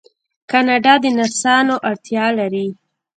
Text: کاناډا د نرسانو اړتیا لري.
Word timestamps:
کاناډا 0.51 0.93
د 1.03 1.05
نرسانو 1.17 1.75
اړتیا 1.89 2.25
لري. 2.39 2.67